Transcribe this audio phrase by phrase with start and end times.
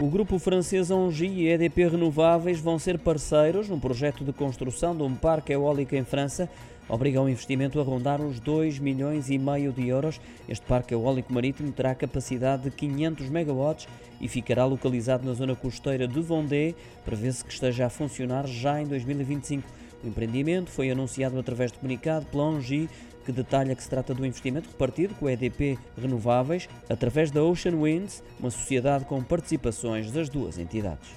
[0.00, 5.04] O grupo francês Engie e EDP Renováveis vão ser parceiros num projeto de construção de
[5.04, 6.50] um parque eólico em França.
[6.88, 10.20] Obriga o investimento a rondar os 2 milhões e meio de euros.
[10.48, 13.88] Este parque eólico marítimo terá capacidade de 500 megawatts
[14.20, 16.74] e ficará localizado na zona costeira de Vendée.
[17.04, 19.62] Prevê-se que esteja a funcionar já em 2025.
[20.02, 22.90] O empreendimento foi anunciado através de comunicado pela Engie,
[23.24, 27.42] que detalha que se trata de um investimento repartido com a EDP Renováveis através da
[27.42, 31.08] Ocean Winds, uma sociedade com participações das duas entidades.